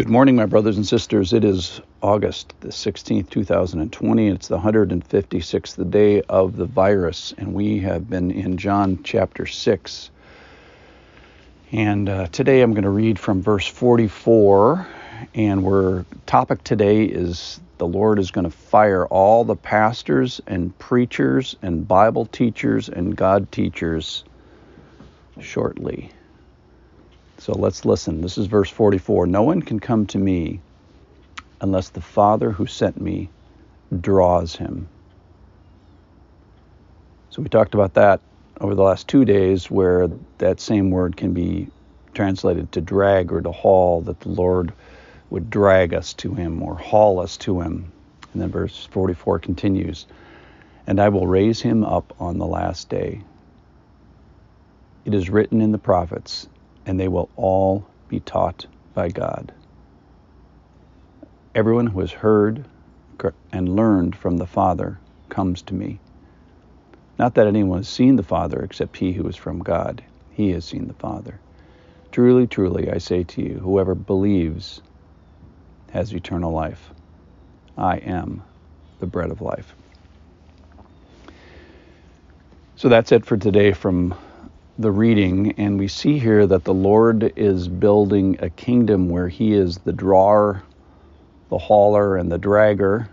[0.00, 1.34] Good morning, my brothers and sisters.
[1.34, 4.28] It is August the 16th, 2020.
[4.28, 10.10] It's the 156th day of the virus, and we have been in John chapter 6.
[11.72, 14.86] And uh, today I'm going to read from verse 44,
[15.34, 20.76] and our topic today is the Lord is going to fire all the pastors and
[20.78, 24.24] preachers and Bible teachers and God teachers
[25.42, 26.10] shortly.
[27.40, 28.20] So let's listen.
[28.20, 29.26] This is verse 44.
[29.26, 30.60] No one can come to me
[31.62, 33.30] unless the Father who sent me
[33.98, 34.86] draws him.
[37.30, 38.20] So we talked about that
[38.60, 41.68] over the last two days, where that same word can be
[42.12, 44.74] translated to drag or to haul, that the Lord
[45.30, 47.90] would drag us to him or haul us to him.
[48.34, 50.06] And then verse 44 continues,
[50.86, 53.22] And I will raise him up on the last day.
[55.06, 56.46] It is written in the prophets,
[56.90, 59.52] and they will all be taught by God.
[61.54, 62.64] Everyone who has heard
[63.52, 64.98] and learned from the Father
[65.28, 66.00] comes to me.
[67.16, 70.02] Not that anyone has seen the Father except he who is from God.
[70.32, 71.38] He has seen the Father.
[72.10, 74.80] Truly, truly, I say to you, whoever believes
[75.92, 76.90] has eternal life.
[77.78, 78.42] I am
[78.98, 79.76] the bread of life.
[82.74, 84.12] So that's it for today from
[84.80, 89.52] the reading, and we see here that the Lord is building a kingdom where He
[89.52, 90.62] is the drawer,
[91.50, 93.06] the hauler, and the dragger.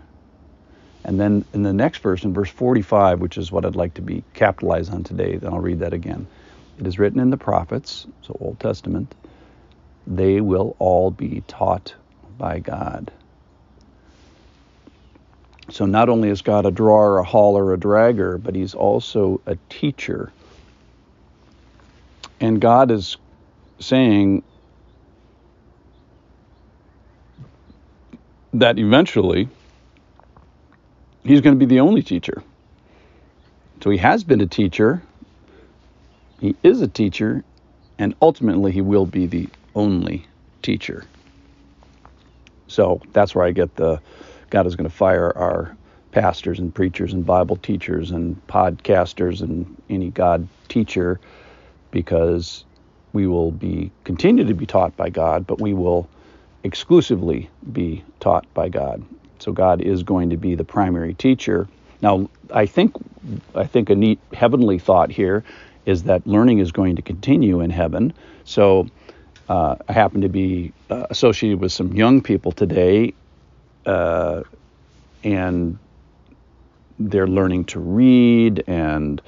[1.04, 4.00] And then in the next verse, in verse 45, which is what I'd like to
[4.00, 6.26] be capitalized on today, then I'll read that again.
[6.78, 9.14] It is written in the prophets, so Old Testament,
[10.06, 11.94] they will all be taught
[12.38, 13.12] by God.
[15.68, 19.58] So not only is God a drawer, a hauler, a dragger, but He's also a
[19.68, 20.32] teacher
[22.40, 23.16] and God is
[23.80, 24.42] saying
[28.52, 29.48] that eventually
[31.24, 32.42] he's going to be the only teacher.
[33.82, 35.02] So he has been a teacher,
[36.40, 37.44] he is a teacher,
[37.98, 40.26] and ultimately he will be the only
[40.62, 41.04] teacher.
[42.66, 44.00] So that's where I get the
[44.50, 45.76] God is going to fire our
[46.12, 51.20] pastors and preachers and Bible teachers and podcasters and any God teacher
[51.90, 52.64] because
[53.12, 56.08] we will be continue to be taught by God, but we will
[56.64, 59.02] exclusively be taught by God.
[59.38, 61.68] So God is going to be the primary teacher.
[62.02, 62.94] Now, I think
[63.54, 65.44] I think a neat heavenly thought here
[65.86, 68.12] is that learning is going to continue in heaven.
[68.44, 68.88] So
[69.48, 73.14] uh, I happen to be uh, associated with some young people today,
[73.86, 74.42] uh,
[75.24, 75.78] and
[76.98, 79.22] they're learning to read and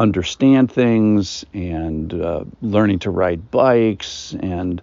[0.00, 4.80] understand things and uh, learning to ride bikes and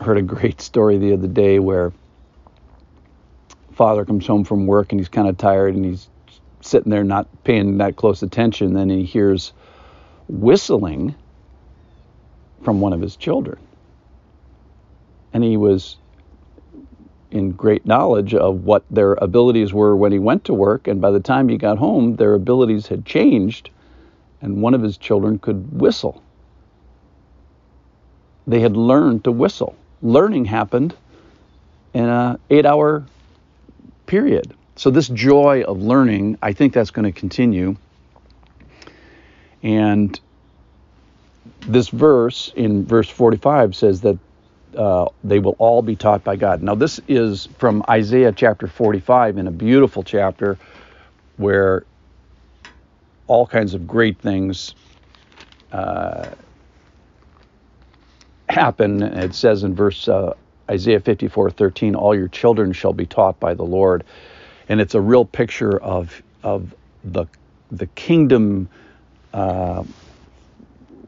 [0.00, 1.92] heard a great story the other day where
[3.72, 6.08] father comes home from work and he's kind of tired and he's
[6.60, 8.74] sitting there not paying that close attention.
[8.74, 9.52] Then he hears
[10.28, 11.16] whistling
[12.62, 13.58] from one of his children.
[15.32, 15.96] And he was
[17.34, 20.86] in great knowledge of what their abilities were when he went to work.
[20.86, 23.70] And by the time he got home, their abilities had changed,
[24.40, 26.22] and one of his children could whistle.
[28.46, 29.74] They had learned to whistle.
[30.00, 30.94] Learning happened
[31.92, 33.04] in an eight hour
[34.06, 34.54] period.
[34.76, 37.76] So, this joy of learning, I think that's going to continue.
[39.62, 40.18] And
[41.60, 44.18] this verse in verse 45 says that
[44.76, 46.62] uh, they will all be taught by God.
[46.62, 50.58] Now, this is from Isaiah chapter 45 in a beautiful chapter
[51.36, 51.84] where
[53.26, 54.74] all kinds of great things
[55.72, 56.30] uh,
[58.48, 59.02] happen.
[59.02, 60.34] It says in verse uh,
[60.70, 64.04] Isaiah 54 13, all your children shall be taught by the Lord.
[64.68, 66.74] And it's a real picture of, of
[67.04, 67.26] the,
[67.70, 68.68] the kingdom
[69.32, 69.84] uh,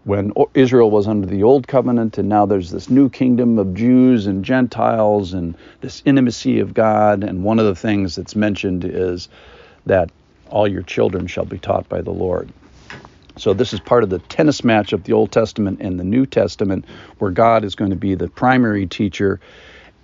[0.06, 4.28] when Israel was under the old covenant, and now there's this new kingdom of Jews
[4.28, 7.24] and Gentiles and this intimacy of God.
[7.24, 9.28] And one of the things that's mentioned is
[9.84, 10.10] that
[10.48, 12.52] all your children shall be taught by the Lord.
[13.36, 16.24] So, this is part of the tennis match of the Old Testament and the New
[16.24, 16.84] Testament,
[17.18, 19.40] where God is going to be the primary teacher.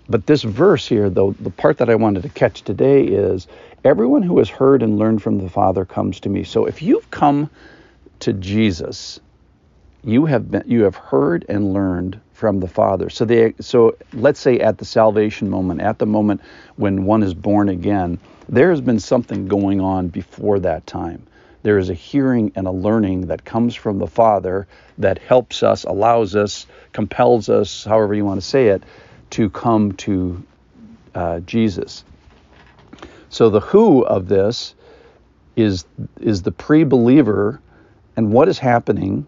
[0.08, 3.46] But this verse here, though, the part that I wanted to catch today is
[3.84, 6.42] everyone who has heard and learned from the Father comes to me.
[6.42, 7.48] So, if you've come
[8.18, 9.20] to Jesus,
[10.04, 14.40] you have been you have heard and learned from the father so they so let's
[14.40, 16.40] say at the salvation moment at the moment
[16.76, 18.18] when one is born again
[18.48, 21.22] there has been something going on before that time
[21.62, 24.66] there is a hearing and a learning that comes from the father
[24.98, 28.82] that helps us allows us compels us however you want to say it
[29.32, 30.42] to come to
[31.14, 32.04] uh, Jesus.
[33.30, 34.74] So the who of this
[35.56, 35.84] is
[36.20, 37.60] is the pre-believer
[38.16, 39.26] and what is happening,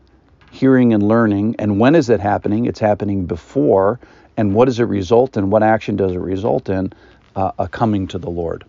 [0.54, 2.66] hearing and learning, and when is it happening?
[2.66, 3.98] It's happening before,
[4.36, 5.50] and what does it result in?
[5.50, 6.92] What action does it result in?
[7.34, 8.64] Uh, a coming to the Lord.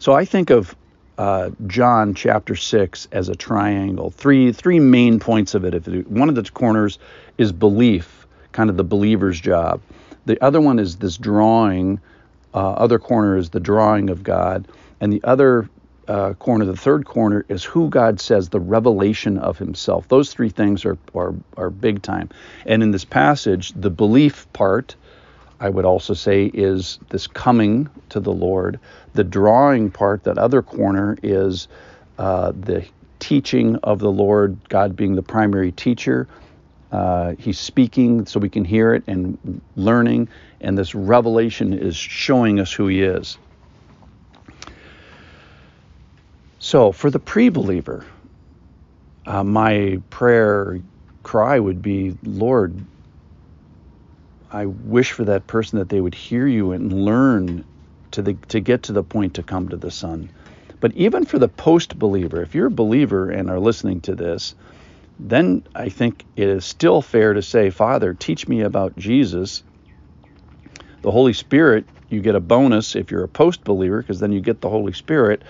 [0.00, 0.74] So I think of
[1.16, 4.10] uh, John chapter six as a triangle.
[4.10, 5.74] Three three main points of it.
[5.74, 6.98] If it, one of the corners
[7.38, 9.80] is belief, kind of the believer's job.
[10.26, 12.00] The other one is this drawing.
[12.52, 14.66] Uh, other corner is the drawing of God,
[15.00, 15.68] and the other
[16.08, 20.08] uh, corner, the third corner, is who God says, the revelation of Himself.
[20.08, 22.30] Those three things are, are, are big time.
[22.66, 24.96] And in this passage, the belief part,
[25.60, 28.80] I would also say, is this coming to the Lord.
[29.12, 31.68] The drawing part, that other corner, is
[32.18, 32.86] uh, the
[33.18, 36.26] teaching of the Lord, God being the primary teacher.
[36.90, 40.28] Uh, he's speaking so we can hear it and learning,
[40.60, 43.36] and this revelation is showing us who He is.
[46.58, 48.04] So, for the pre believer,
[49.26, 50.80] uh, my prayer
[51.22, 52.74] cry would be Lord,
[54.50, 57.64] I wish for that person that they would hear you and learn
[58.12, 60.30] to, the, to get to the point to come to the Son.
[60.80, 64.54] But even for the post believer, if you're a believer and are listening to this,
[65.18, 69.62] then I think it is still fair to say, Father, teach me about Jesus.
[71.02, 74.40] The Holy Spirit, you get a bonus if you're a post believer, because then you
[74.40, 75.42] get the Holy Spirit.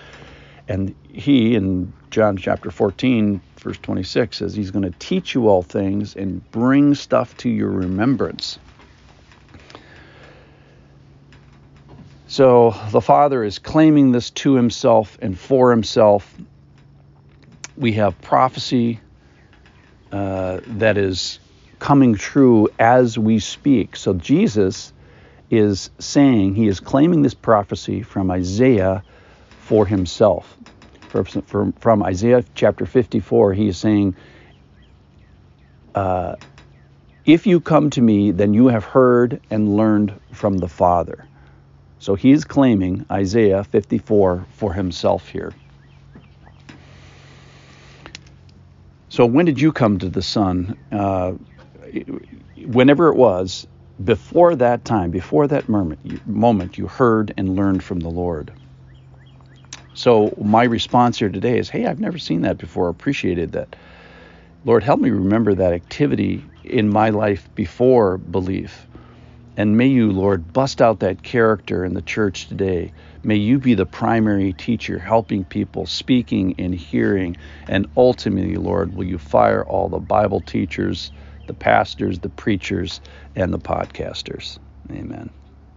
[0.69, 5.63] And he, in John chapter 14, verse 26, says he's going to teach you all
[5.63, 8.59] things and bring stuff to your remembrance.
[12.27, 16.35] So the Father is claiming this to himself and for himself.
[17.75, 18.99] We have prophecy
[20.11, 21.39] uh, that is
[21.79, 23.95] coming true as we speak.
[23.95, 24.93] So Jesus
[25.49, 29.03] is saying, he is claiming this prophecy from Isaiah
[29.69, 30.57] for himself.
[31.09, 34.15] From, from Isaiah chapter 54, he is saying,
[35.93, 36.37] uh,
[37.23, 41.23] If you come to me, then you have heard and learned from the Father.
[41.99, 45.53] So he is claiming Isaiah 54 for himself here.
[49.09, 50.79] So when did you come to the Son?
[50.91, 51.33] Uh,
[52.65, 53.67] whenever it was,
[54.03, 58.51] before that time, before that moment, moment, you heard and learned from the Lord.
[59.99, 62.87] So my response here today is, hey, I've never seen that before.
[62.87, 63.75] Appreciated that.
[64.63, 68.87] Lord, help me remember that activity in my life before belief.
[69.57, 72.93] And may you, Lord, bust out that character in the church today.
[73.23, 77.35] May you be the primary teacher, helping people, speaking and hearing.
[77.67, 81.11] And ultimately, Lord, will you fire all the Bible teachers,
[81.47, 83.01] the pastors, the preachers,
[83.35, 84.59] and the podcasters?
[84.91, 85.29] Amen.